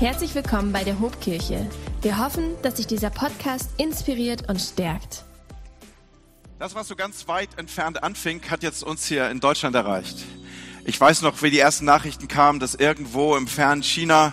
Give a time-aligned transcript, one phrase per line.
[0.00, 1.68] Herzlich willkommen bei der Hobkirche.
[2.00, 5.26] Wir hoffen, dass sich dieser Podcast inspiriert und stärkt.
[6.58, 10.24] Das, was so ganz weit entfernt anfing, hat jetzt uns hier in Deutschland erreicht.
[10.86, 14.32] Ich weiß noch, wie die ersten Nachrichten kamen, dass irgendwo im fernen China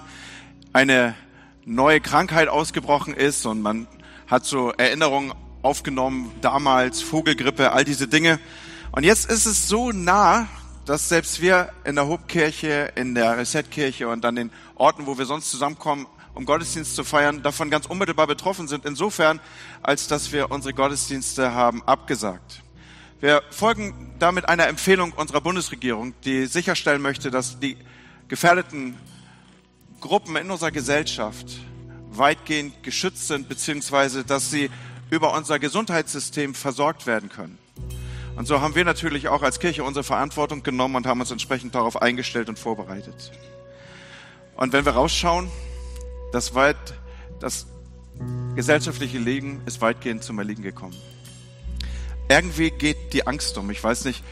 [0.72, 1.16] eine
[1.66, 3.90] neue Krankheit ausgebrochen ist und man
[4.26, 8.40] hat so Erinnerungen aufgenommen, damals Vogelgrippe, all diese Dinge.
[8.94, 10.48] Und jetzt ist es so nah,
[10.88, 15.26] dass selbst wir in der Hobkirche, in der Resetkirche und an den Orten, wo wir
[15.26, 18.86] sonst zusammenkommen, um Gottesdienst zu feiern, davon ganz unmittelbar betroffen sind.
[18.86, 19.42] Insofern,
[19.84, 22.62] als dass wir unsere Gottesdienste haben abgesagt.
[23.20, 27.76] Wir folgen damit einer Empfehlung unserer Bundesregierung, die sicherstellen möchte, dass die
[28.30, 28.96] gefährdeten
[30.00, 31.48] Gruppen in unserer Gesellschaft
[32.12, 34.70] weitgehend geschützt sind, beziehungsweise dass sie
[35.10, 37.58] über unser Gesundheitssystem versorgt werden können.
[38.38, 41.74] Und so haben wir natürlich auch als Kirche unsere Verantwortung genommen und haben uns entsprechend
[41.74, 43.32] darauf eingestellt und vorbereitet.
[44.56, 45.50] Und wenn wir rausschauen,
[46.32, 46.78] das, weit,
[47.40, 47.66] das
[48.54, 50.96] gesellschaftliche Leben ist weitgehend zum Erliegen gekommen.
[52.30, 53.72] Irgendwie geht die Angst um.
[53.72, 54.24] Ich weiß nicht,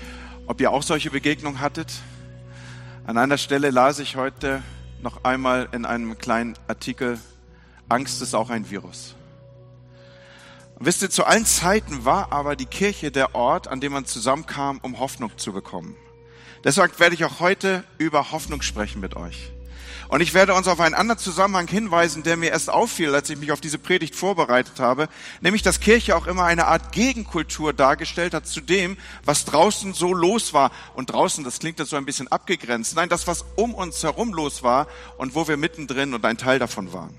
[0.45, 1.91] ob ihr auch solche Begegnungen hattet.
[3.07, 4.61] An einer Stelle las ich heute
[5.01, 7.19] noch einmal in einem kleinen Artikel,
[7.89, 9.15] Angst ist auch ein Virus.
[10.79, 14.79] Wisst ihr, zu allen Zeiten war aber die Kirche der Ort, an dem man zusammenkam,
[14.81, 15.95] um Hoffnung zu bekommen.
[16.65, 19.51] Deshalb werde ich auch heute über Hoffnung sprechen mit euch.
[20.07, 23.39] Und ich werde uns auf einen anderen Zusammenhang hinweisen, der mir erst auffiel, als ich
[23.39, 25.07] mich auf diese Predigt vorbereitet habe,
[25.41, 30.13] nämlich dass Kirche auch immer eine Art Gegenkultur dargestellt hat zu dem, was draußen so
[30.13, 30.71] los war.
[30.93, 32.95] Und draußen, das klingt jetzt so ein bisschen abgegrenzt.
[32.95, 34.87] Nein, das, was um uns herum los war
[35.17, 37.15] und wo wir mittendrin und ein Teil davon waren.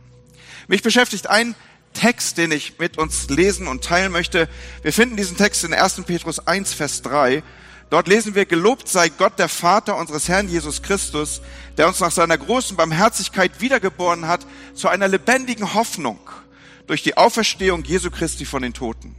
[0.69, 1.55] Mich beschäftigt ein
[1.97, 4.49] Text, den ich mit uns lesen und teilen möchte.
[4.83, 6.03] Wir finden diesen Text in 1.
[6.07, 7.43] Petrus 1, Vers 3.
[7.89, 11.41] Dort lesen wir, gelobt sei Gott, der Vater unseres Herrn Jesus Christus,
[11.79, 16.19] der uns nach seiner großen Barmherzigkeit wiedergeboren hat zu einer lebendigen Hoffnung
[16.87, 19.15] durch die Auferstehung Jesu Christi von den Toten.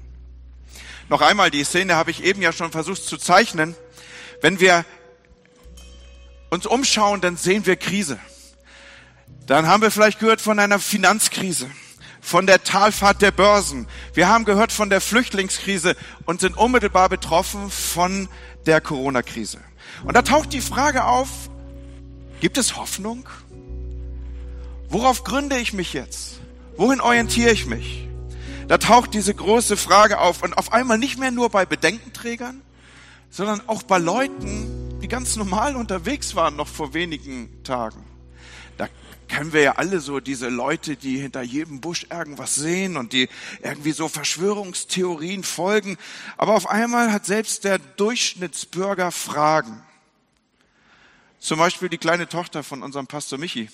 [1.10, 3.76] Noch einmal, die Szene habe ich eben ja schon versucht zu zeichnen.
[4.42, 4.86] Wenn wir
[6.50, 8.20] uns umschauen, dann sehen wir Krise.
[9.48, 11.72] Dann haben wir vielleicht gehört von einer Finanzkrise
[12.28, 13.88] von der Talfahrt der Börsen.
[14.14, 15.96] Wir haben gehört von der Flüchtlingskrise
[16.26, 18.28] und sind unmittelbar betroffen von
[18.66, 19.62] der Corona-Krise.
[20.04, 21.30] Und da taucht die Frage auf,
[22.42, 23.30] gibt es Hoffnung?
[24.90, 26.42] Worauf gründe ich mich jetzt?
[26.76, 28.10] Wohin orientiere ich mich?
[28.68, 32.62] Da taucht diese große Frage auf und auf einmal nicht mehr nur bei Bedenkenträgern,
[33.30, 38.04] sondern auch bei Leuten, die ganz normal unterwegs waren noch vor wenigen Tagen
[39.38, 43.30] kennen wir ja alle so diese Leute, die hinter jedem Busch irgendwas sehen und die
[43.62, 46.00] irgendwie so Verschwörungstheorien folgen.
[46.38, 49.84] Aber auf einmal hat selbst der Durchschnittsbürger Fragen.
[51.38, 53.70] Zum Beispiel die kleine Tochter von unserem Pastor Michi.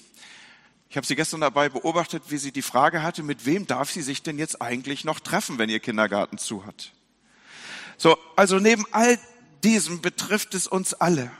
[0.90, 4.02] Ich habe sie gestern dabei beobachtet, wie sie die Frage hatte, mit wem darf sie
[4.02, 6.92] sich denn jetzt eigentlich noch treffen, wenn ihr Kindergarten zu hat.
[7.98, 9.18] So, also neben all
[9.64, 11.32] diesem betrifft es uns alle.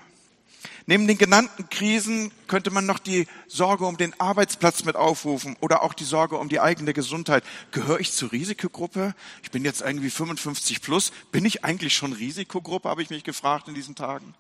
[0.86, 5.82] Neben den genannten Krisen könnte man noch die Sorge um den Arbeitsplatz mit aufrufen oder
[5.82, 7.44] auch die Sorge um die eigene Gesundheit.
[7.72, 9.16] Gehöre ich zur Risikogruppe?
[9.44, 11.12] Ich bin jetzt irgendwie 55 plus.
[11.32, 14.34] Bin ich eigentlich schon Risikogruppe, habe ich mich gefragt in diesen Tagen.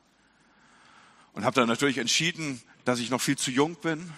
[1.31, 4.11] Und habe dann natürlich entschieden, dass ich noch viel zu jung bin.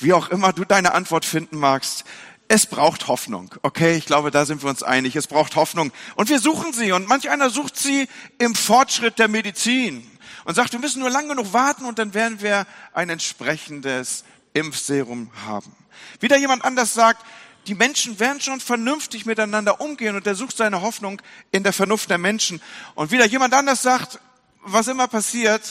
[0.00, 2.04] Wie auch immer du deine Antwort finden magst.
[2.46, 3.96] Es braucht Hoffnung, okay?
[3.96, 5.16] Ich glaube, da sind wir uns einig.
[5.16, 5.92] Es braucht Hoffnung.
[6.14, 6.92] Und wir suchen sie.
[6.92, 8.06] Und manch einer sucht sie
[8.38, 10.06] im Fortschritt der Medizin
[10.44, 15.30] und sagt, wir müssen nur lang genug warten und dann werden wir ein entsprechendes Impfserum
[15.46, 15.74] haben.
[16.20, 17.24] Wieder jemand anders sagt,
[17.66, 22.10] die Menschen werden schon vernünftig miteinander umgehen und er sucht seine Hoffnung in der Vernunft
[22.10, 22.60] der Menschen.
[22.94, 24.20] Und wieder jemand anders sagt,
[24.62, 25.62] was immer passiert,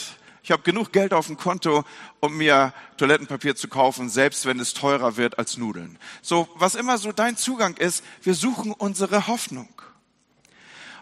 [0.43, 1.85] ich habe genug Geld auf dem Konto,
[2.19, 5.97] um mir Toilettenpapier zu kaufen, selbst wenn es teurer wird als Nudeln.
[6.21, 9.69] So, was immer so dein Zugang ist, wir suchen unsere Hoffnung.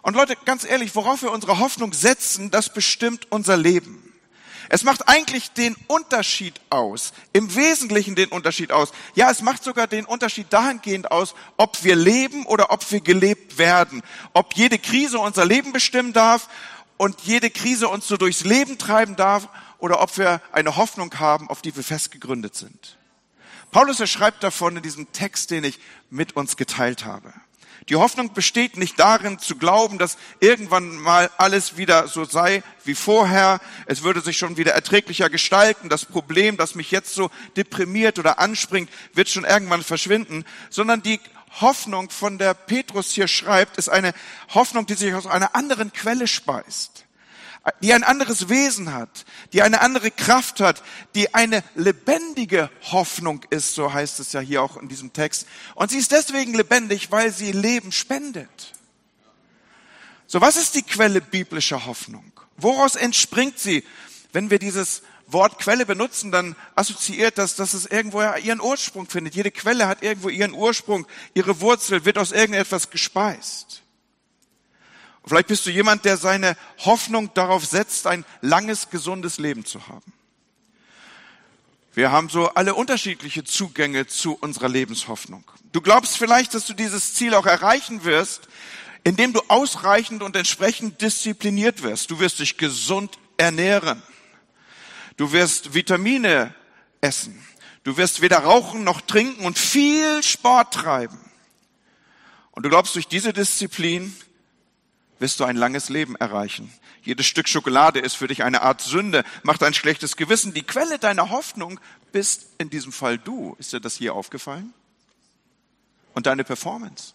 [0.02, 4.12] Und Leute, ganz ehrlich, worauf wir unsere Hoffnung setzen, das bestimmt unser Leben.
[4.74, 8.94] Es macht eigentlich den Unterschied aus, im Wesentlichen den Unterschied aus.
[9.16, 13.58] Ja, es macht sogar den Unterschied dahingehend aus, ob wir leben oder ob wir gelebt
[13.58, 14.02] werden.
[14.34, 16.48] Ob jede Krise unser Leben bestimmen darf
[16.96, 21.50] und jede Krise uns so durchs Leben treiben darf oder ob wir eine Hoffnung haben,
[21.50, 22.98] auf die wir fest gegründet sind.
[23.72, 27.34] Paulus er schreibt davon in diesem Text, den ich mit uns geteilt habe.
[27.90, 32.96] Die Hoffnung besteht nicht darin zu glauben, dass irgendwann mal alles wieder so sei wie
[32.96, 33.60] vorher.
[33.88, 35.90] Es würde sich schon wieder erträglicher gestalten.
[35.90, 40.46] Das Problem, das mich jetzt so deprimiert oder anspringt, wird schon irgendwann verschwinden.
[40.70, 41.20] Sondern die
[41.60, 44.14] Hoffnung, von der Petrus hier schreibt, ist eine
[44.54, 47.06] Hoffnung, die sich aus einer anderen Quelle speist.
[47.82, 50.82] Die ein anderes Wesen hat, die eine andere Kraft hat,
[51.14, 55.48] die eine lebendige Hoffnung ist, so heißt es ja hier auch in diesem Text.
[55.76, 58.74] Und sie ist deswegen lebendig, weil sie Leben spendet.
[60.26, 62.32] So, was ist die Quelle biblischer Hoffnung?
[62.58, 63.84] Woraus entspringt sie?
[64.34, 69.36] Wenn wir dieses Wort Quelle benutzen, dann assoziiert das, dass es irgendwo ihren Ursprung findet.
[69.36, 73.81] Jede Quelle hat irgendwo ihren Ursprung, ihre Wurzel, wird aus irgendetwas gespeist.
[75.26, 80.14] Vielleicht bist du jemand, der seine Hoffnung darauf setzt, ein langes, gesundes Leben zu haben.
[81.94, 85.44] Wir haben so alle unterschiedliche Zugänge zu unserer Lebenshoffnung.
[85.74, 88.48] Du glaubst vielleicht, dass du dieses Ziel auch erreichen wirst,
[89.04, 92.10] indem du ausreichend und entsprechend diszipliniert wirst.
[92.10, 94.02] Du wirst dich gesund ernähren.
[95.18, 96.56] Du wirst Vitamine
[97.02, 97.46] essen.
[97.84, 101.20] Du wirst weder rauchen noch trinken und viel Sport treiben.
[102.52, 104.16] Und du glaubst, durch diese Disziplin
[105.22, 106.74] wirst du ein langes Leben erreichen.
[107.04, 110.54] Jedes Stück Schokolade ist für dich eine Art Sünde, macht ein schlechtes Gewissen.
[110.54, 111.80] Die Quelle deiner Hoffnung
[112.12, 113.56] bist in diesem Fall du.
[113.60, 114.74] Ist dir das hier aufgefallen?
[116.16, 117.14] Und deine Performance.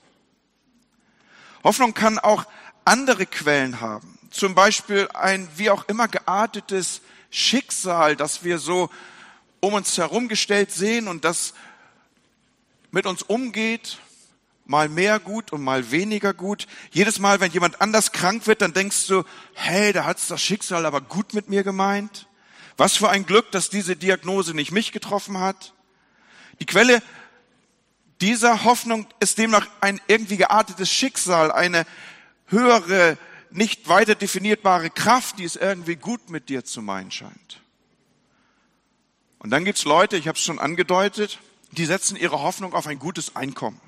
[1.65, 2.47] Hoffnung kann auch
[2.85, 4.17] andere Quellen haben.
[4.31, 7.01] Zum Beispiel ein wie auch immer geartetes
[7.31, 8.89] Schicksal, das wir so
[9.59, 11.55] um uns herumgestellt sehen und das
[12.93, 13.99] mit uns umgeht
[14.67, 16.67] mal mehr gut und mal weniger gut.
[16.91, 19.25] Jedes Mal, wenn jemand anders krank wird, dann denkst du,
[19.55, 22.27] hey, da hat's das Schicksal aber gut mit mir gemeint.
[22.77, 25.73] Was für ein Glück, dass diese Diagnose nicht mich getroffen hat.
[26.61, 27.03] Die Quelle
[28.21, 31.87] dieser Hoffnung ist demnach ein irgendwie geartetes Schicksal, eine
[32.47, 33.19] höhere,
[33.51, 37.61] nicht weiter definierbare Kraft, die es irgendwie gut mit dir zu meinen scheint.
[39.39, 41.39] Und dann gibt's Leute, ich habe es schon angedeutet,
[41.73, 43.81] die setzen ihre Hoffnung auf ein gutes Einkommen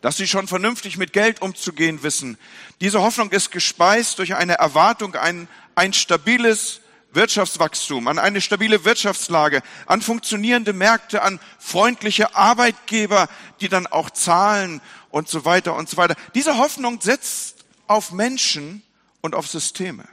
[0.00, 2.38] dass sie schon vernünftig mit Geld umzugehen wissen.
[2.80, 6.80] Diese Hoffnung ist gespeist durch eine Erwartung, ein, ein stabiles
[7.12, 13.28] Wirtschaftswachstum, an eine stabile Wirtschaftslage, an funktionierende Märkte, an freundliche Arbeitgeber,
[13.60, 16.14] die dann auch zahlen und so weiter und so weiter.
[16.34, 18.82] Diese Hoffnung setzt auf Menschen
[19.22, 20.04] und auf Systeme.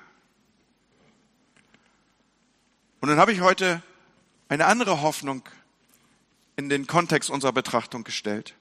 [3.01, 3.83] Und dann habe ich heute
[4.47, 5.43] eine andere Hoffnung
[6.55, 8.55] in den Kontext unserer Betrachtung gestellt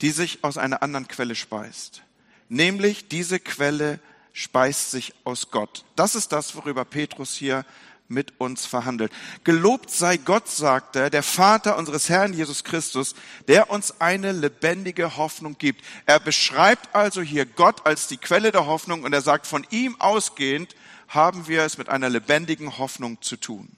[0.00, 2.02] die sich aus einer anderen Quelle speist.
[2.48, 4.00] Nämlich diese Quelle
[4.32, 5.84] speist sich aus Gott.
[5.96, 7.64] Das ist das, worüber Petrus hier
[8.08, 9.12] mit uns verhandelt.
[9.44, 13.14] Gelobt sei Gott, sagt er, der Vater unseres Herrn Jesus Christus,
[13.48, 15.82] der uns eine lebendige Hoffnung gibt.
[16.04, 19.98] Er beschreibt also hier Gott als die Quelle der Hoffnung und er sagt, von ihm
[20.00, 20.74] ausgehend
[21.08, 23.70] haben wir es mit einer lebendigen Hoffnung zu tun.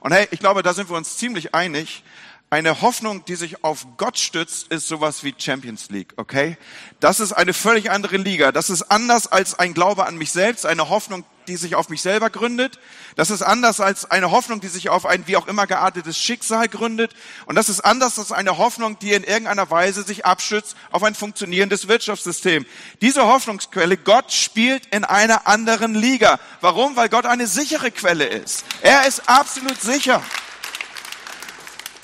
[0.00, 2.02] Und hey, ich glaube, da sind wir uns ziemlich einig.
[2.54, 6.56] Eine Hoffnung, die sich auf Gott stützt, ist sowas wie Champions League, okay?
[7.00, 8.52] Das ist eine völlig andere Liga.
[8.52, 12.00] Das ist anders als ein Glaube an mich selbst, eine Hoffnung, die sich auf mich
[12.00, 12.78] selber gründet.
[13.16, 16.68] Das ist anders als eine Hoffnung, die sich auf ein wie auch immer geartetes Schicksal
[16.68, 17.10] gründet.
[17.46, 21.16] Und das ist anders als eine Hoffnung, die in irgendeiner Weise sich abschützt auf ein
[21.16, 22.66] funktionierendes Wirtschaftssystem.
[23.00, 26.38] Diese Hoffnungsquelle, Gott spielt in einer anderen Liga.
[26.60, 26.94] Warum?
[26.94, 28.64] Weil Gott eine sichere Quelle ist.
[28.80, 30.22] Er ist absolut sicher.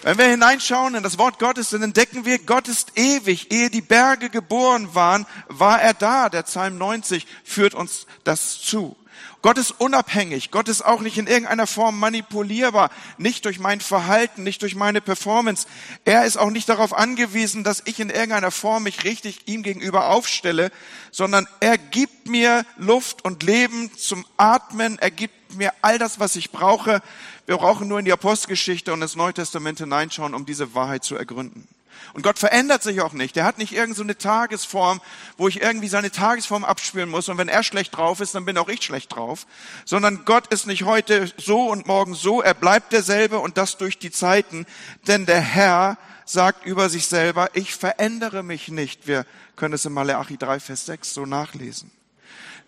[0.02, 3.52] Wenn wir hineinschauen in das Wort Gottes, dann entdecken wir, Gott ist ewig.
[3.52, 6.30] Ehe die Berge geboren waren, war er da.
[6.30, 8.96] Der Psalm 90 führt uns das zu.
[9.42, 10.50] Gott ist unabhängig.
[10.50, 12.90] Gott ist auch nicht in irgendeiner Form manipulierbar.
[13.18, 15.66] Nicht durch mein Verhalten, nicht durch meine Performance.
[16.04, 20.08] Er ist auch nicht darauf angewiesen, dass ich in irgendeiner Form mich richtig ihm gegenüber
[20.08, 20.70] aufstelle,
[21.10, 24.98] sondern er gibt mir Luft und Leben zum Atmen.
[24.98, 27.02] Er gibt mir all das, was ich brauche.
[27.50, 31.16] Wir brauchen nur in die Apostelgeschichte und das Neue Testament hineinschauen, um diese Wahrheit zu
[31.16, 31.66] ergründen.
[32.12, 33.36] Und Gott verändert sich auch nicht.
[33.36, 35.00] Er hat nicht irgendeine so Tagesform,
[35.36, 37.28] wo ich irgendwie seine Tagesform abspüren muss.
[37.28, 39.48] Und wenn er schlecht drauf ist, dann bin auch ich schlecht drauf.
[39.84, 42.40] Sondern Gott ist nicht heute so und morgen so.
[42.40, 44.64] Er bleibt derselbe und das durch die Zeiten.
[45.08, 49.08] Denn der Herr sagt über sich selber, ich verändere mich nicht.
[49.08, 49.26] Wir
[49.56, 51.90] können es in Malachi 3, Vers 6 so nachlesen.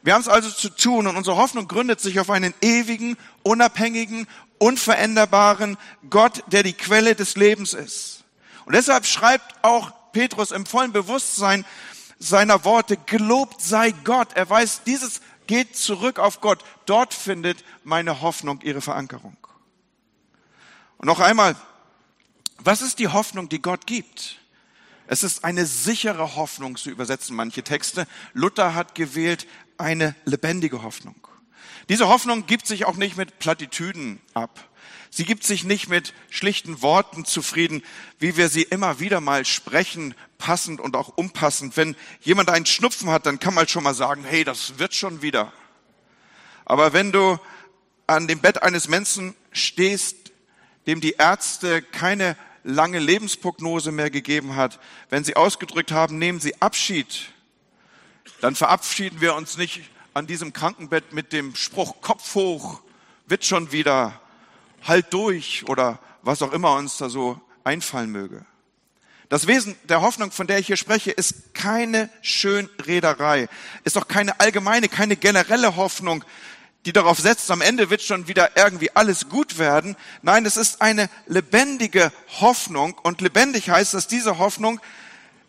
[0.02, 4.26] Wir haben es also zu tun und unsere Hoffnung gründet sich auf einen ewigen, unabhängigen,
[4.58, 5.76] unveränderbaren
[6.10, 8.24] Gott, der die Quelle des Lebens ist.
[8.64, 11.64] Und deshalb schreibt auch Petrus im vollen Bewusstsein
[12.18, 14.28] seiner Worte, gelobt sei Gott.
[14.34, 16.64] Er weiß, dieses geht zurück auf Gott.
[16.86, 19.36] Dort findet meine Hoffnung ihre Verankerung.
[20.98, 21.56] Und noch einmal,
[22.58, 24.38] was ist die Hoffnung, die Gott gibt?
[25.08, 28.06] Es ist eine sichere Hoffnung, so übersetzen manche Texte.
[28.32, 29.46] Luther hat gewählt
[29.82, 31.16] eine lebendige Hoffnung.
[31.88, 34.68] Diese Hoffnung gibt sich auch nicht mit Plattitüden ab.
[35.10, 37.82] Sie gibt sich nicht mit schlichten Worten zufrieden,
[38.18, 41.76] wie wir sie immer wieder mal sprechen, passend und auch unpassend.
[41.76, 45.20] Wenn jemand einen Schnupfen hat, dann kann man schon mal sagen, hey, das wird schon
[45.20, 45.52] wieder.
[46.64, 47.38] Aber wenn du
[48.06, 50.32] an dem Bett eines Menschen stehst,
[50.86, 56.60] dem die Ärzte keine lange Lebensprognose mehr gegeben hat, wenn sie ausgedrückt haben, nehmen Sie
[56.62, 57.32] Abschied,
[58.40, 59.82] dann verabschieden wir uns nicht
[60.14, 62.80] an diesem Krankenbett mit dem Spruch Kopf hoch,
[63.26, 64.20] wird schon wieder,
[64.82, 68.44] halt durch oder was auch immer uns da so einfallen möge.
[69.28, 73.48] Das Wesen der Hoffnung, von der ich hier spreche, ist keine Schönrederei,
[73.84, 76.24] ist auch keine allgemeine, keine generelle Hoffnung,
[76.84, 79.96] die darauf setzt, am Ende wird schon wieder irgendwie alles gut werden.
[80.20, 84.80] Nein, es ist eine lebendige Hoffnung und lebendig heißt, dass diese Hoffnung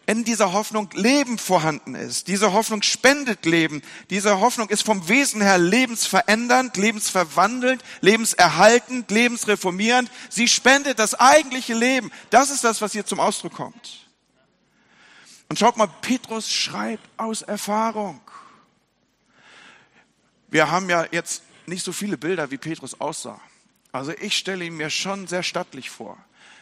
[0.05, 2.27] in dieser Hoffnung Leben vorhanden ist.
[2.27, 3.81] Diese Hoffnung spendet Leben.
[4.10, 10.12] Diese Hoffnung ist vom Wesen her lebensverändernd, lebensverwandelnd, lebenserhaltend, lebensreformierend.
[10.29, 12.12] Sie spendet das eigentliche Leben.
[12.29, 14.07] Das ist das, was hier zum Ausdruck kommt.
[15.50, 18.19] Und schaut mal, Petrus schreibt aus Erfahrung.
[20.50, 23.39] Wir haben ja jetzt nicht so viele Bilder, wie Petrus aussah.
[23.91, 26.17] Also ich stelle ihn mir schon sehr stattlich vor.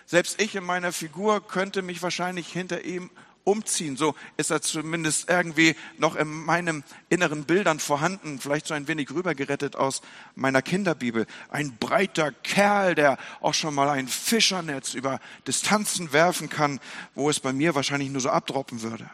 [0.06, 3.10] Selbst ich in meiner Figur könnte mich wahrscheinlich hinter ihm
[3.44, 3.98] umziehen.
[3.98, 9.12] So ist er zumindest irgendwie noch in meinem inneren Bildern vorhanden, vielleicht so ein wenig
[9.12, 10.02] rübergerettet aus
[10.36, 11.26] meiner Kinderbibel.
[11.50, 16.80] Ein breiter Kerl, der auch schon mal ein Fischernetz über Distanzen werfen kann,
[17.16, 19.10] wo es bei mir wahrscheinlich nur so abdroppen würde.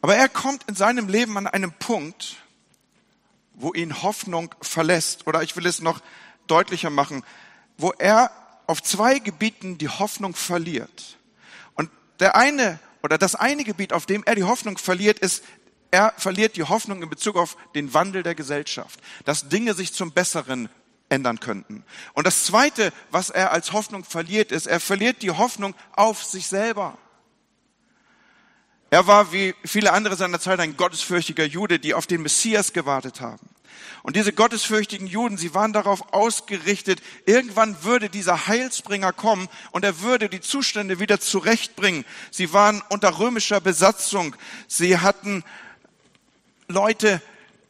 [0.00, 2.36] Aber er kommt in seinem Leben an einem Punkt,
[3.54, 5.26] wo ihn Hoffnung verlässt.
[5.26, 6.00] Oder ich will es noch
[6.46, 7.24] deutlicher machen,
[7.76, 8.30] wo er
[8.66, 11.17] auf zwei Gebieten die Hoffnung verliert.
[12.20, 15.44] Der eine oder das eine Gebiet, auf dem er die Hoffnung verliert, ist,
[15.90, 20.12] er verliert die Hoffnung in Bezug auf den Wandel der Gesellschaft, dass Dinge sich zum
[20.12, 20.68] Besseren
[21.08, 21.84] ändern könnten.
[22.12, 26.46] Und das zweite, was er als Hoffnung verliert, ist, er verliert die Hoffnung auf sich
[26.48, 26.98] selber.
[28.90, 33.20] Er war wie viele andere seiner Zeit ein gottesfürchtiger Jude, die auf den Messias gewartet
[33.20, 33.48] haben.
[34.02, 40.00] Und diese gottesfürchtigen Juden, sie waren darauf ausgerichtet, irgendwann würde dieser Heilsbringer kommen und er
[40.00, 42.04] würde die Zustände wieder zurechtbringen.
[42.30, 44.34] Sie waren unter römischer Besatzung.
[44.66, 45.44] Sie hatten
[46.68, 47.20] Leute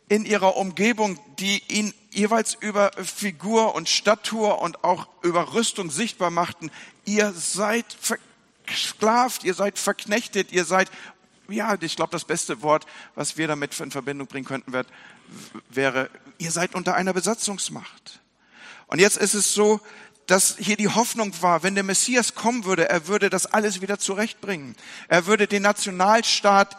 [0.09, 6.31] in ihrer Umgebung, die ihn jeweils über Figur und Statur und auch über Rüstung sichtbar
[6.31, 6.71] machten.
[7.05, 7.87] Ihr seid
[8.67, 10.90] versklavt, ihr seid verknechtet, ihr seid,
[11.49, 14.88] ja, ich glaube, das beste Wort, was wir damit in Verbindung bringen könnten, wird,
[15.68, 18.20] wäre, ihr seid unter einer Besatzungsmacht.
[18.87, 19.80] Und jetzt ist es so,
[20.26, 23.99] dass hier die Hoffnung war, wenn der Messias kommen würde, er würde das alles wieder
[23.99, 24.76] zurechtbringen.
[25.08, 26.76] Er würde den Nationalstaat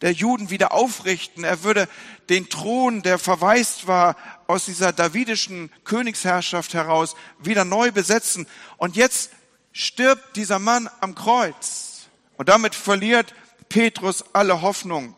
[0.00, 1.44] der Juden wieder aufrichten.
[1.44, 1.88] Er würde
[2.30, 4.16] den Thron, der verwaist war
[4.46, 8.46] aus dieser davidischen Königsherrschaft heraus, wieder neu besetzen.
[8.78, 9.32] Und jetzt
[9.72, 12.08] stirbt dieser Mann am Kreuz.
[12.38, 13.34] Und damit verliert
[13.68, 15.14] Petrus alle Hoffnung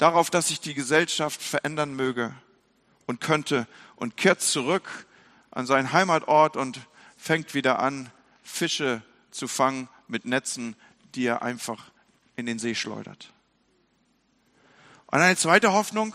[0.00, 2.34] darauf, dass sich die Gesellschaft verändern möge
[3.06, 3.66] und könnte
[3.96, 5.06] und kehrt zurück
[5.50, 6.80] an seinen Heimatort und
[7.16, 8.10] fängt wieder an,
[8.42, 10.74] Fische zu fangen mit Netzen,
[11.14, 11.90] die er einfach
[12.36, 13.32] in den See schleudert.
[15.06, 16.14] Und eine zweite Hoffnung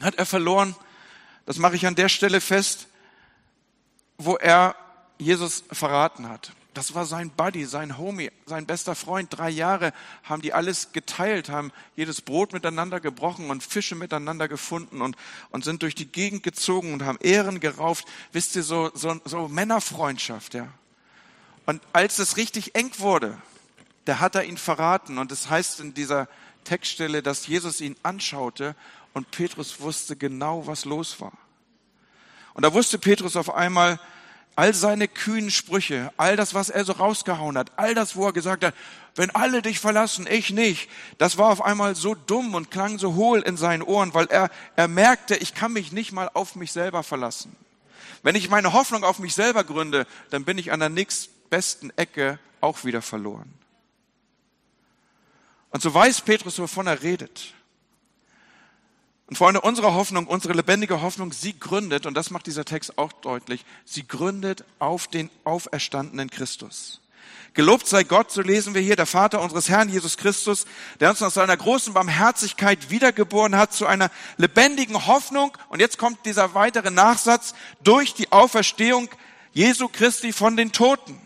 [0.00, 0.76] hat er verloren,
[1.44, 2.88] das mache ich an der Stelle fest,
[4.16, 4.76] wo er
[5.18, 6.52] Jesus verraten hat.
[6.74, 9.28] Das war sein Buddy, sein Homie, sein bester Freund.
[9.30, 15.00] Drei Jahre haben die alles geteilt, haben jedes Brot miteinander gebrochen und Fische miteinander gefunden
[15.00, 15.16] und,
[15.50, 18.06] und sind durch die Gegend gezogen und haben Ehren gerauft.
[18.32, 20.68] Wisst ihr, so, so, so Männerfreundschaft, ja.
[21.66, 23.36] Und als es richtig eng wurde,
[24.04, 25.18] da hat er ihn verraten.
[25.18, 26.28] Und es das heißt in dieser
[26.64, 28.74] Textstelle, dass Jesus ihn anschaute
[29.12, 31.32] und Petrus wusste genau, was los war.
[32.54, 34.00] Und da wusste Petrus auf einmal,
[34.58, 38.32] all seine kühnen Sprüche, all das, was er so rausgehauen hat, all das, wo er
[38.32, 38.74] gesagt hat,
[39.14, 43.14] wenn alle dich verlassen, ich nicht, das war auf einmal so dumm und klang so
[43.14, 46.72] hohl in seinen Ohren, weil er, er merkte, ich kann mich nicht mal auf mich
[46.72, 47.54] selber verlassen.
[48.24, 52.40] Wenn ich meine Hoffnung auf mich selber gründe, dann bin ich an der nächstbesten Ecke
[52.60, 53.54] auch wieder verloren.
[55.70, 57.54] Und so weiß Petrus, wovon er redet.
[59.28, 63.12] Und Freunde, unsere Hoffnung, unsere lebendige Hoffnung, sie gründet, und das macht dieser Text auch
[63.12, 67.02] deutlich, sie gründet auf den auferstandenen Christus.
[67.52, 70.64] Gelobt sei Gott, so lesen wir hier, der Vater unseres Herrn Jesus Christus,
[71.00, 75.56] der uns nach seiner großen Barmherzigkeit wiedergeboren hat zu einer lebendigen Hoffnung.
[75.68, 79.08] Und jetzt kommt dieser weitere Nachsatz, durch die Auferstehung
[79.52, 81.18] Jesu Christi von den Toten.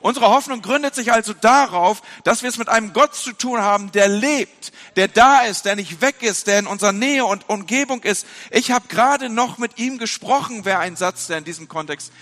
[0.00, 3.92] Unsere Hoffnung gründet sich also darauf, dass wir es mit einem Gott zu tun haben,
[3.92, 8.02] der lebt, der da ist, der nicht weg ist, der in unserer Nähe und Umgebung
[8.02, 8.26] ist.
[8.50, 12.12] Ich habe gerade noch mit ihm gesprochen, wäre ein Satz, der in diesem Kontext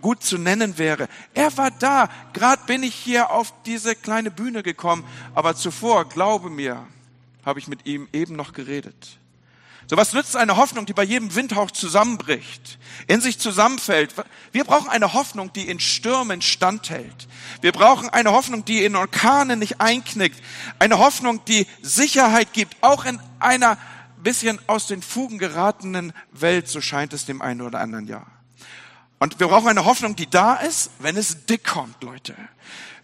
[0.00, 1.08] gut zu nennen wäre.
[1.32, 2.08] Er war da.
[2.32, 6.84] Gerade bin ich hier auf diese kleine Bühne gekommen, aber zuvor, glaube mir,
[7.44, 9.19] habe ich mit ihm eben noch geredet.
[9.90, 12.78] So was nützt eine Hoffnung, die bei jedem Windhauch zusammenbricht,
[13.08, 14.14] in sich zusammenfällt.
[14.52, 17.26] Wir brauchen eine Hoffnung, die in Stürmen standhält.
[17.60, 20.40] Wir brauchen eine Hoffnung, die in Orkanen nicht einknickt.
[20.78, 23.78] Eine Hoffnung, die Sicherheit gibt, auch in einer
[24.22, 28.28] bisschen aus den Fugen geratenen Welt, so scheint es dem einen oder anderen Jahr.
[29.18, 32.36] Und wir brauchen eine Hoffnung, die da ist, wenn es dick kommt, Leute.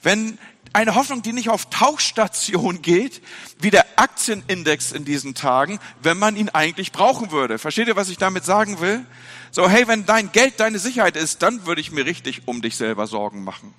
[0.02, 0.38] Wenn
[0.76, 3.22] eine Hoffnung, die nicht auf Tauchstation geht,
[3.58, 7.58] wie der Aktienindex in diesen Tagen, wenn man ihn eigentlich brauchen würde.
[7.58, 9.06] Versteht ihr, was ich damit sagen will?
[9.50, 12.76] So, hey, wenn dein Geld deine Sicherheit ist, dann würde ich mir richtig um dich
[12.76, 13.72] selber Sorgen machen.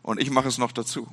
[0.00, 1.06] Und ich mache es noch dazu.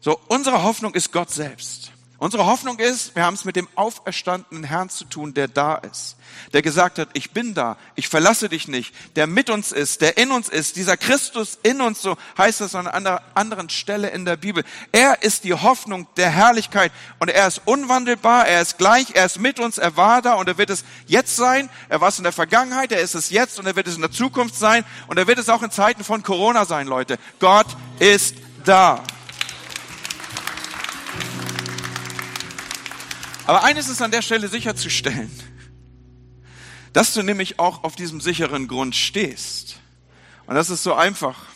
[0.00, 1.93] So, unsere Hoffnung ist Gott selbst.
[2.24, 6.16] Unsere Hoffnung ist, wir haben es mit dem auferstandenen Herrn zu tun, der da ist,
[6.54, 10.16] der gesagt hat, ich bin da, ich verlasse dich nicht, der mit uns ist, der
[10.16, 14.24] in uns ist, dieser Christus in uns, so heißt es an einer anderen Stelle in
[14.24, 14.64] der Bibel.
[14.90, 19.38] Er ist die Hoffnung der Herrlichkeit und er ist unwandelbar, er ist gleich, er ist
[19.38, 22.24] mit uns, er war da und er wird es jetzt sein, er war es in
[22.24, 25.18] der Vergangenheit, er ist es jetzt und er wird es in der Zukunft sein und
[25.18, 27.18] er wird es auch in Zeiten von Corona sein, Leute.
[27.38, 27.66] Gott
[27.98, 29.04] ist da.
[33.46, 35.30] Aber eines ist an der Stelle sicherzustellen,
[36.92, 39.80] dass du nämlich auch auf diesem sicheren Grund stehst.
[40.46, 41.46] Und das ist so einfach,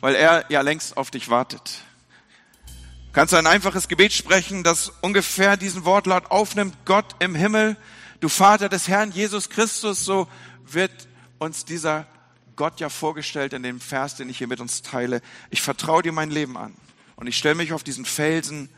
[0.00, 1.82] weil er ja längst auf dich wartet.
[2.66, 6.74] Du kannst ein einfaches Gebet sprechen, das ungefähr diesen Wortlaut aufnimmt.
[6.84, 7.76] Gott im Himmel,
[8.20, 10.28] du Vater des Herrn Jesus Christus, so
[10.64, 10.92] wird
[11.38, 12.06] uns dieser
[12.54, 15.22] Gott ja vorgestellt in dem Vers, den ich hier mit uns teile.
[15.50, 16.74] Ich vertraue dir mein Leben an
[17.16, 18.68] und ich stelle mich auf diesen Felsen,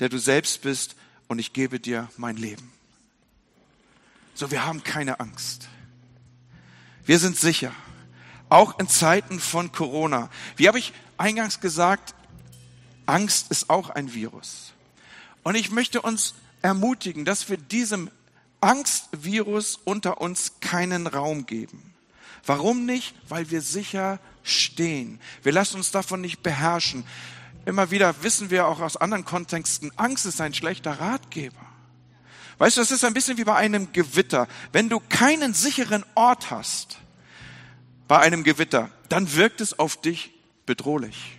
[0.00, 0.96] der du selbst bist
[1.28, 2.72] und ich gebe dir mein Leben.
[4.34, 5.68] So, wir haben keine Angst.
[7.04, 7.72] Wir sind sicher.
[8.48, 10.30] Auch in Zeiten von Corona.
[10.56, 12.14] Wie habe ich eingangs gesagt,
[13.06, 14.72] Angst ist auch ein Virus.
[15.42, 18.10] Und ich möchte uns ermutigen, dass wir diesem
[18.60, 21.94] Angstvirus unter uns keinen Raum geben.
[22.44, 23.14] Warum nicht?
[23.28, 25.20] Weil wir sicher stehen.
[25.42, 27.04] Wir lassen uns davon nicht beherrschen.
[27.64, 31.60] Immer wieder wissen wir auch aus anderen Kontexten, Angst ist ein schlechter Ratgeber.
[32.58, 34.48] Weißt du, das ist ein bisschen wie bei einem Gewitter.
[34.72, 36.98] Wenn du keinen sicheren Ort hast
[38.08, 40.32] bei einem Gewitter, dann wirkt es auf dich
[40.66, 41.36] bedrohlich.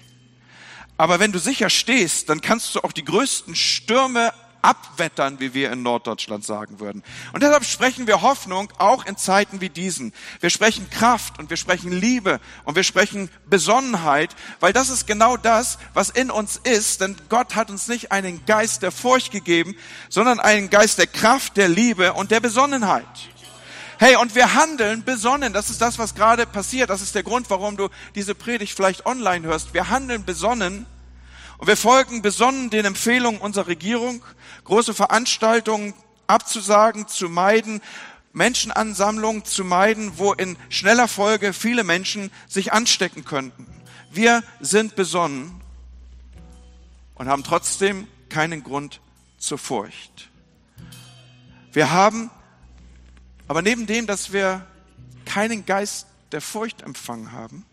[0.97, 5.71] Aber wenn du sicher stehst, dann kannst du auch die größten Stürme abwettern, wie wir
[5.71, 7.03] in Norddeutschland sagen würden.
[7.33, 10.13] Und deshalb sprechen wir Hoffnung auch in Zeiten wie diesen.
[10.39, 15.37] Wir sprechen Kraft und wir sprechen Liebe und wir sprechen Besonnenheit, weil das ist genau
[15.37, 17.01] das, was in uns ist.
[17.01, 19.75] Denn Gott hat uns nicht einen Geist der Furcht gegeben,
[20.09, 23.05] sondern einen Geist der Kraft, der Liebe und der Besonnenheit.
[24.01, 25.51] Hey, und wir handeln besonnen.
[25.51, 26.89] Das ist das, was gerade passiert.
[26.89, 29.73] Das ist der Grund, warum du diese Predigt vielleicht online hörst.
[29.73, 30.85] Wir handeln besonnen
[31.59, 34.23] und wir folgen besonnen den Empfehlungen unserer Regierung,
[34.63, 35.93] große Veranstaltungen
[36.25, 37.81] abzusagen, zu meiden,
[38.31, 43.67] Menschenansammlungen zu meiden, wo in schneller Folge viele Menschen sich anstecken könnten.
[44.09, 45.59] Wir sind besonnen
[47.15, 49.01] und haben trotzdem keinen Grund
[49.37, 50.29] zur Furcht.
[51.73, 52.31] Wir haben,
[53.49, 54.65] aber neben dem, dass wir
[55.25, 57.65] keinen Geist der Furcht empfangen haben,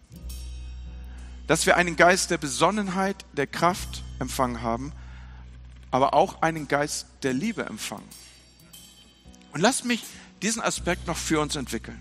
[1.47, 4.93] dass wir einen Geist der Besonnenheit, der Kraft empfangen haben,
[5.91, 8.09] aber auch einen Geist der Liebe empfangen.
[9.53, 10.05] Und lasst mich
[10.43, 12.01] diesen Aspekt noch für uns entwickeln.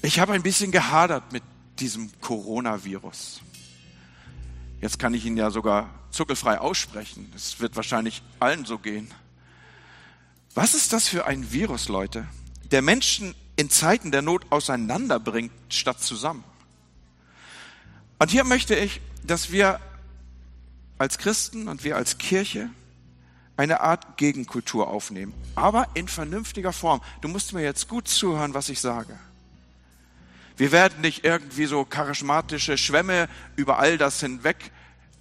[0.00, 1.42] Ich habe ein bisschen gehadert mit
[1.78, 3.40] diesem Coronavirus.
[4.80, 7.32] Jetzt kann ich ihn ja sogar zuckelfrei aussprechen.
[7.36, 9.08] Es wird wahrscheinlich allen so gehen.
[10.54, 12.26] Was ist das für ein Virus, Leute,
[12.70, 16.44] der Menschen in Zeiten der Not auseinanderbringt statt zusammen?
[18.22, 19.80] Und hier möchte ich, dass wir
[20.96, 22.70] als Christen und wir als Kirche
[23.56, 27.00] eine Art Gegenkultur aufnehmen, aber in vernünftiger Form.
[27.20, 29.18] Du musst mir jetzt gut zuhören, was ich sage.
[30.56, 34.70] Wir werden nicht irgendwie so charismatische Schwämme über all das hinweg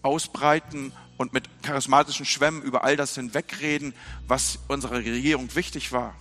[0.04, 3.96] ausbreiten und mit charismatischen Schwämmen über all das hinwegreden,
[4.28, 6.14] was unserer Regierung wichtig war.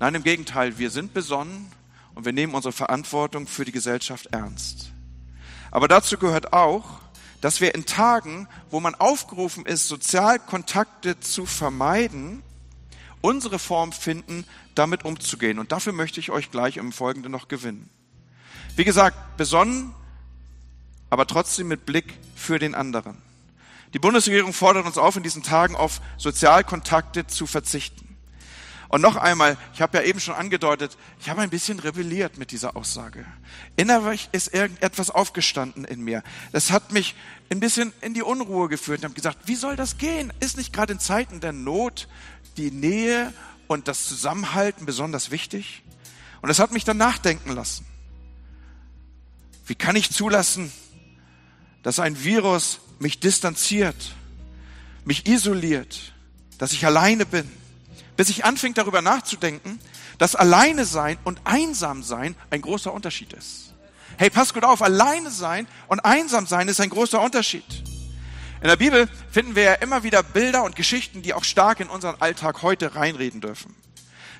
[0.00, 1.70] Nein, im Gegenteil, wir sind besonnen
[2.16, 4.90] und wir nehmen unsere Verantwortung für die Gesellschaft ernst.
[5.78, 6.98] Aber dazu gehört auch,
[7.40, 12.42] dass wir in Tagen, wo man aufgerufen ist, Sozialkontakte zu vermeiden,
[13.20, 15.60] unsere Form finden, damit umzugehen.
[15.60, 17.88] Und dafür möchte ich euch gleich im Folgenden noch gewinnen.
[18.74, 19.94] Wie gesagt, besonnen,
[21.10, 23.22] aber trotzdem mit Blick für den anderen.
[23.94, 28.07] Die Bundesregierung fordert uns auf, in diesen Tagen auf Sozialkontakte zu verzichten.
[28.88, 32.52] Und noch einmal, ich habe ja eben schon angedeutet, ich habe ein bisschen rebelliert mit
[32.52, 33.26] dieser Aussage.
[33.76, 36.22] Innerlich ist irgendetwas aufgestanden in mir.
[36.52, 37.14] Das hat mich
[37.50, 40.32] ein bisschen in die Unruhe geführt und habe gesagt, wie soll das gehen?
[40.40, 42.08] Ist nicht gerade in Zeiten der Not
[42.56, 43.34] die Nähe
[43.66, 45.82] und das Zusammenhalten besonders wichtig?
[46.40, 47.84] Und das hat mich dann nachdenken lassen.
[49.66, 50.72] Wie kann ich zulassen,
[51.82, 54.14] dass ein Virus mich distanziert,
[55.04, 56.14] mich isoliert,
[56.56, 57.57] dass ich alleine bin?
[58.18, 59.78] Bis ich anfing darüber nachzudenken,
[60.18, 63.74] dass alleine sein und einsam sein ein großer Unterschied ist.
[64.16, 67.64] Hey, pass gut auf, alleine sein und einsam sein ist ein großer Unterschied.
[68.60, 71.88] In der Bibel finden wir ja immer wieder Bilder und Geschichten, die auch stark in
[71.88, 73.72] unseren Alltag heute reinreden dürfen.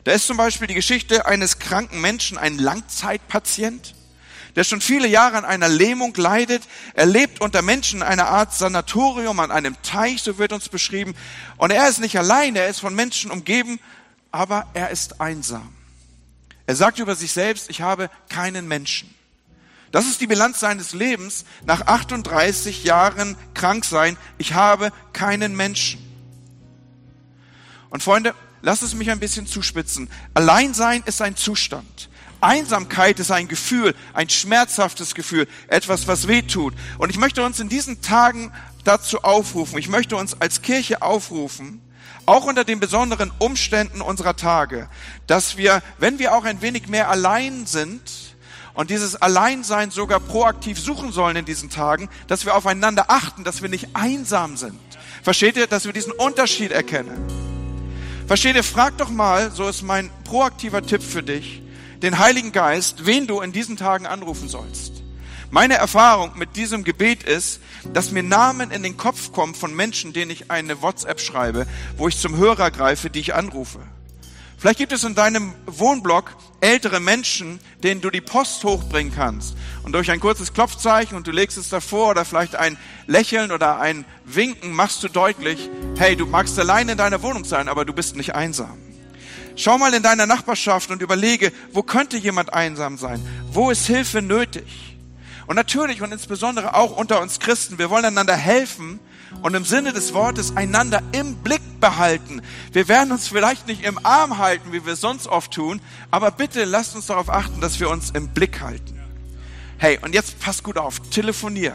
[0.02, 3.94] Da ist zum Beispiel die Geschichte eines kranken Menschen, ein Langzeitpatient,
[4.58, 6.64] der schon viele Jahre an einer Lähmung leidet.
[6.94, 11.14] Er lebt unter Menschen in einer Art Sanatorium an einem Teich, so wird uns beschrieben.
[11.58, 13.78] Und er ist nicht allein, er ist von Menschen umgeben,
[14.32, 15.72] aber er ist einsam.
[16.66, 19.14] Er sagt über sich selbst, ich habe keinen Menschen.
[19.92, 24.16] Das ist die Bilanz seines Lebens nach 38 Jahren krank sein.
[24.38, 26.00] Ich habe keinen Menschen.
[27.90, 30.10] Und Freunde, lasst es mich ein bisschen zuspitzen.
[30.34, 32.07] Alleinsein ist ein Zustand.
[32.40, 36.74] Einsamkeit ist ein Gefühl, ein schmerzhaftes Gefühl, etwas, was weh tut.
[36.98, 38.52] Und ich möchte uns in diesen Tagen
[38.84, 41.82] dazu aufrufen, ich möchte uns als Kirche aufrufen,
[42.26, 44.88] auch unter den besonderen Umständen unserer Tage,
[45.26, 48.02] dass wir, wenn wir auch ein wenig mehr allein sind
[48.74, 53.62] und dieses Alleinsein sogar proaktiv suchen sollen in diesen Tagen, dass wir aufeinander achten, dass
[53.62, 54.78] wir nicht einsam sind.
[55.22, 57.16] Versteht ihr, dass wir diesen Unterschied erkennen?
[58.26, 61.62] Versteht ihr, frag doch mal, so ist mein proaktiver Tipp für dich,
[62.02, 65.02] den Heiligen Geist, wen du in diesen Tagen anrufen sollst.
[65.50, 67.60] Meine Erfahrung mit diesem Gebet ist,
[67.94, 72.06] dass mir Namen in den Kopf kommen von Menschen, denen ich eine WhatsApp schreibe, wo
[72.06, 73.78] ich zum Hörer greife, die ich anrufe.
[74.58, 79.56] Vielleicht gibt es in deinem Wohnblock ältere Menschen, denen du die Post hochbringen kannst.
[79.84, 83.78] Und durch ein kurzes Klopfzeichen und du legst es davor oder vielleicht ein Lächeln oder
[83.78, 87.92] ein Winken machst du deutlich, hey, du magst allein in deiner Wohnung sein, aber du
[87.92, 88.76] bist nicht einsam.
[89.58, 93.20] Schau mal in deiner Nachbarschaft und überlege, wo könnte jemand einsam sein?
[93.50, 94.96] Wo ist Hilfe nötig?
[95.48, 99.00] Und natürlich und insbesondere auch unter uns Christen, wir wollen einander helfen
[99.42, 102.40] und im Sinne des Wortes einander im Blick behalten.
[102.70, 105.80] Wir werden uns vielleicht nicht im Arm halten, wie wir sonst oft tun,
[106.12, 109.02] aber bitte lasst uns darauf achten, dass wir uns im Blick halten.
[109.76, 111.74] Hey, und jetzt passt gut auf, telefonier.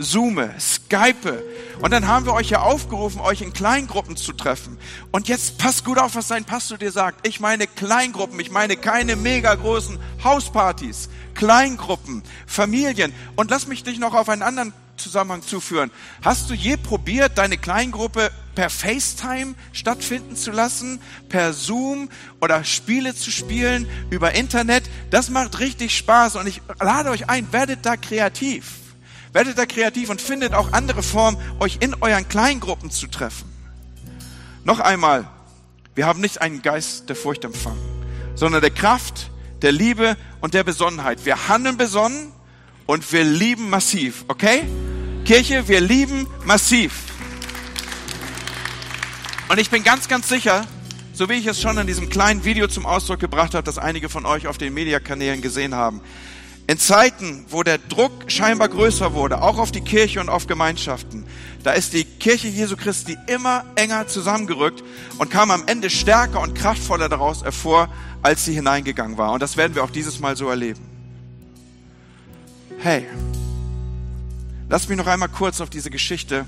[0.00, 1.44] Zoome, Skype.
[1.80, 4.78] Und dann haben wir euch ja aufgerufen, euch in Kleingruppen zu treffen.
[5.12, 7.26] Und jetzt passt gut auf, was dein Pastor dir sagt.
[7.26, 11.08] Ich meine Kleingruppen, ich meine keine mega großen Hauspartys.
[11.34, 13.12] Kleingruppen, Familien.
[13.36, 15.90] Und lass mich dich noch auf einen anderen Zusammenhang zuführen.
[16.22, 22.10] Hast du je probiert, deine Kleingruppe per FaceTime stattfinden zu lassen, per Zoom
[22.40, 24.84] oder Spiele zu spielen über Internet?
[25.10, 28.66] Das macht richtig Spaß und ich lade euch ein, werdet da kreativ.
[29.32, 33.48] Werdet da kreativ und findet auch andere Formen, euch in euren Kleingruppen zu treffen.
[34.64, 35.28] Noch einmal,
[35.94, 37.80] wir haben nicht einen Geist der Furcht empfangen,
[38.34, 39.30] sondern der Kraft,
[39.62, 41.24] der Liebe und der Besonnenheit.
[41.24, 42.32] Wir handeln besonnen
[42.86, 44.62] und wir lieben massiv, okay?
[45.24, 46.92] Kirche, wir lieben massiv.
[49.48, 50.66] Und ich bin ganz, ganz sicher,
[51.12, 54.08] so wie ich es schon in diesem kleinen Video zum Ausdruck gebracht habe, das einige
[54.08, 56.00] von euch auf den Mediakanälen gesehen haben,
[56.70, 61.26] in Zeiten, wo der Druck scheinbar größer wurde, auch auf die Kirche und auf Gemeinschaften,
[61.64, 64.84] da ist die Kirche Jesu Christi immer enger zusammengerückt
[65.18, 67.88] und kam am Ende stärker und kraftvoller daraus hervor,
[68.22, 69.32] als sie hineingegangen war.
[69.32, 70.80] Und das werden wir auch dieses Mal so erleben.
[72.78, 73.04] Hey,
[74.68, 76.46] lass mich noch einmal kurz auf diese Geschichte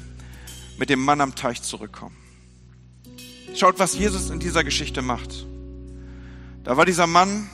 [0.78, 2.16] mit dem Mann am Teich zurückkommen.
[3.56, 5.48] Schaut, was Jesus in dieser Geschichte macht.
[6.62, 7.50] Da war dieser Mann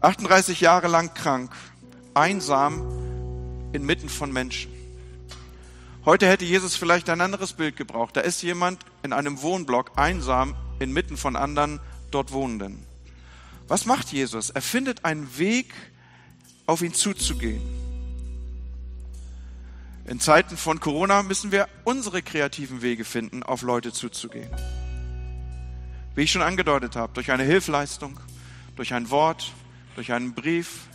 [0.00, 1.50] 38 Jahre lang krank
[2.14, 2.86] einsam
[3.72, 4.70] inmitten von Menschen.
[6.04, 8.16] Heute hätte Jesus vielleicht ein anderes Bild gebraucht.
[8.16, 12.84] Da ist jemand in einem Wohnblock einsam inmitten von anderen dort Wohnenden.
[13.68, 14.50] Was macht Jesus?
[14.50, 15.72] Er findet einen Weg,
[16.66, 17.62] auf ihn zuzugehen.
[20.06, 24.50] In Zeiten von Corona müssen wir unsere kreativen Wege finden, auf Leute zuzugehen.
[26.14, 28.18] Wie ich schon angedeutet habe, durch eine Hilfleistung,
[28.76, 29.52] durch ein Wort,
[29.94, 30.88] durch einen Brief,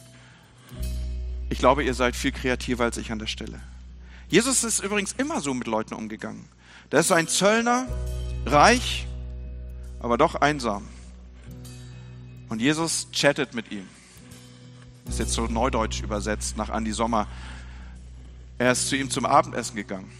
[1.50, 3.60] ich glaube, ihr seid viel kreativer als ich an der Stelle.
[4.30, 6.46] Jesus ist übrigens immer so mit Leuten umgegangen.
[6.92, 7.88] Der ist ein Zöllner,
[8.46, 9.08] reich,
[10.00, 10.88] aber doch einsam.
[12.50, 13.88] Und Jesus chattet mit ihm.
[15.08, 17.28] Ist jetzt so neudeutsch übersetzt nach Andy Sommer.
[18.58, 20.12] Er ist zu ihm zum Abendessen gegangen.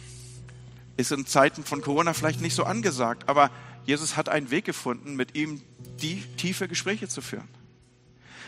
[0.96, 3.52] Ist in Zeiten von Corona vielleicht nicht so angesagt, aber
[3.86, 5.62] Jesus hat einen Weg gefunden, mit ihm
[6.02, 7.48] die tiefe Gespräche zu führen.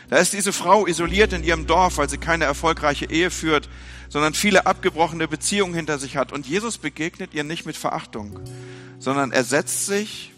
[0.08, 3.68] Da ist diese Frau isoliert in ihrem Dorf, weil sie keine erfolgreiche Ehe führt,
[4.08, 6.32] sondern viele abgebrochene Beziehungen hinter sich hat.
[6.32, 8.40] Und Jesus begegnet ihr nicht mit Verachtung,
[8.98, 10.32] sondern er setzt sich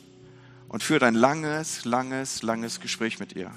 [0.69, 3.51] und führt ein langes, langes, langes Gespräch mit ihr.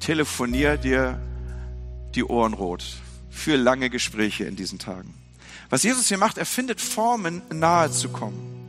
[0.00, 1.20] Telefonier dir
[2.14, 2.84] die Ohren rot
[3.30, 5.14] für lange Gespräche in diesen Tagen.
[5.70, 8.60] Was Jesus hier macht, er findet Formen, nahe zu kommen.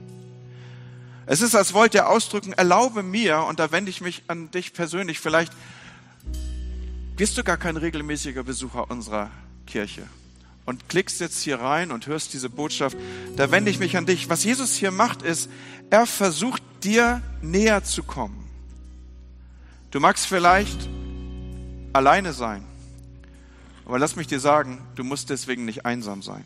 [1.25, 4.73] Es ist, als wollte er ausdrücken, erlaube mir, und da wende ich mich an dich
[4.73, 5.53] persönlich, vielleicht
[7.21, 9.29] bist du gar kein regelmäßiger Besucher unserer
[9.67, 10.01] Kirche
[10.65, 12.97] und klickst jetzt hier rein und hörst diese Botschaft,
[13.35, 14.27] da wende ich mich an dich.
[14.27, 15.47] Was Jesus hier macht, ist,
[15.91, 18.49] er versucht dir näher zu kommen.
[19.91, 20.89] Du magst vielleicht
[21.93, 22.65] alleine sein,
[23.85, 26.43] aber lass mich dir sagen, du musst deswegen nicht einsam sein.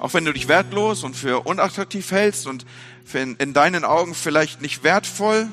[0.00, 2.66] Auch wenn du dich wertlos und für unattraktiv hältst und
[3.14, 5.48] in, in deinen Augen vielleicht nicht wertvoll,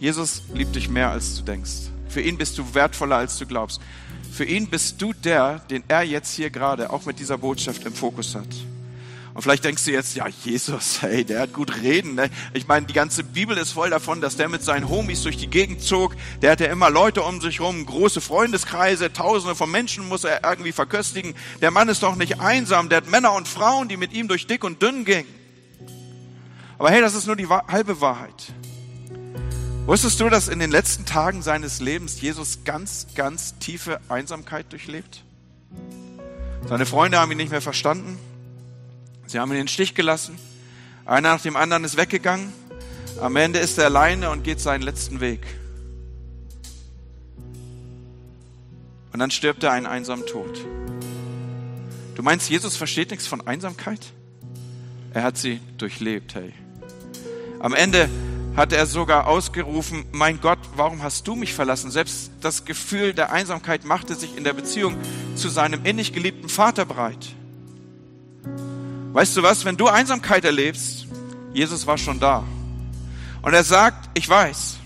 [0.00, 1.90] Jesus liebt dich mehr, als du denkst.
[2.08, 3.80] Für ihn bist du wertvoller, als du glaubst.
[4.32, 7.92] Für ihn bist du der, den er jetzt hier gerade auch mit dieser Botschaft im
[7.92, 8.46] Fokus hat.
[9.38, 12.16] Und vielleicht denkst du jetzt, ja, Jesus, hey, der hat gut reden.
[12.16, 12.28] Ne?
[12.54, 15.46] Ich meine, die ganze Bibel ist voll davon, dass der mit seinen Homies durch die
[15.46, 16.16] Gegend zog.
[16.42, 20.72] Der hatte immer Leute um sich rum, große Freundeskreise, Tausende von Menschen muss er irgendwie
[20.72, 21.36] verköstigen.
[21.60, 22.88] Der Mann ist doch nicht einsam.
[22.88, 25.28] Der hat Männer und Frauen, die mit ihm durch dick und dünn gingen.
[26.78, 28.52] Aber hey, das ist nur die halbe Wahrheit.
[29.88, 35.24] Wusstest du, dass in den letzten Tagen seines Lebens Jesus ganz, ganz tiefe Einsamkeit durchlebt?
[36.68, 38.18] Seine Freunde haben ihn nicht mehr verstanden.
[39.26, 40.38] Sie haben ihn in den Stich gelassen.
[41.06, 42.52] Einer nach dem anderen ist weggegangen.
[43.18, 45.46] Am Ende ist er alleine und geht seinen letzten Weg.
[49.14, 50.66] Und dann stirbt er einen einsamen Tod.
[52.14, 54.12] Du meinst, Jesus versteht nichts von Einsamkeit?
[55.14, 56.52] Er hat sie durchlebt, hey.
[57.58, 58.10] Am Ende
[58.56, 61.90] hat er sogar ausgerufen, mein Gott, warum hast du mich verlassen?
[61.90, 64.96] Selbst das Gefühl der Einsamkeit machte sich in der Beziehung
[65.36, 67.28] zu seinem innig geliebten Vater breit.
[69.12, 71.06] Weißt du was, wenn du Einsamkeit erlebst,
[71.52, 72.44] Jesus war schon da.
[73.42, 74.78] Und er sagt, ich weiß,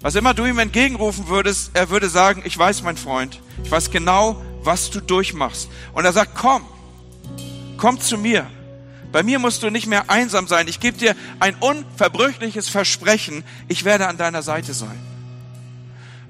[0.00, 3.90] was immer du ihm entgegenrufen würdest, er würde sagen, ich weiß, mein Freund, ich weiß
[3.90, 5.68] genau, was du durchmachst.
[5.92, 6.62] Und er sagt, komm,
[7.78, 8.46] komm zu mir.
[9.14, 10.66] Bei mir musst du nicht mehr einsam sein.
[10.66, 14.98] Ich gebe dir ein unverbrüchliches Versprechen, ich werde an deiner Seite sein.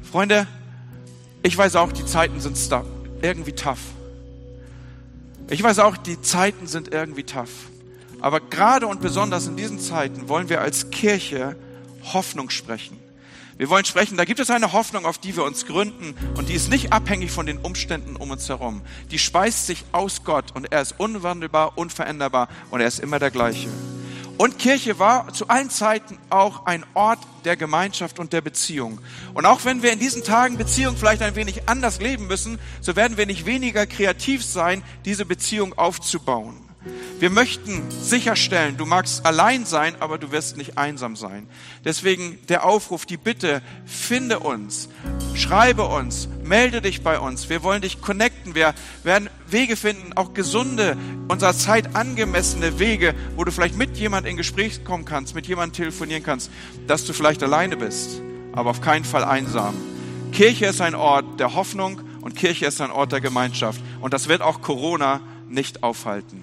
[0.02, 0.46] Freunde,
[1.42, 2.58] ich weiß auch, die Zeiten sind
[3.22, 3.78] irgendwie tough.
[5.48, 7.48] Ich weiß auch, die Zeiten sind irgendwie tough.
[8.20, 11.56] Aber gerade und besonders in diesen Zeiten wollen wir als Kirche
[12.12, 12.98] Hoffnung sprechen.
[13.56, 16.54] Wir wollen sprechen, da gibt es eine Hoffnung, auf die wir uns gründen und die
[16.54, 18.82] ist nicht abhängig von den Umständen um uns herum.
[19.12, 23.30] Die speist sich aus Gott und er ist unwandelbar, unveränderbar und er ist immer der
[23.30, 23.68] gleiche.
[24.36, 29.00] Und Kirche war zu allen Zeiten auch ein Ort der Gemeinschaft und der Beziehung.
[29.32, 32.96] Und auch wenn wir in diesen Tagen Beziehung vielleicht ein wenig anders leben müssen, so
[32.96, 36.63] werden wir nicht weniger kreativ sein, diese Beziehung aufzubauen.
[37.20, 41.46] Wir möchten sicherstellen, du magst allein sein, aber du wirst nicht einsam sein.
[41.84, 44.88] Deswegen der Aufruf, die Bitte, finde uns,
[45.34, 47.48] schreibe uns, melde dich bei uns.
[47.48, 48.54] Wir wollen dich connecten.
[48.54, 50.96] Wir werden Wege finden, auch gesunde,
[51.28, 55.84] unserer Zeit angemessene Wege, wo du vielleicht mit jemand in Gespräch kommen kannst, mit jemandem
[55.84, 56.50] telefonieren kannst,
[56.86, 58.20] dass du vielleicht alleine bist,
[58.52, 59.74] aber auf keinen Fall einsam.
[60.32, 63.80] Kirche ist ein Ort der Hoffnung und Kirche ist ein Ort der Gemeinschaft.
[64.00, 66.42] Und das wird auch Corona nicht aufhalten.